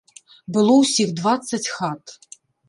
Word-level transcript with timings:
Было 0.55 0.77
ўсіх 0.77 1.11
дваццаць 1.19 1.61
хат. 1.75 2.03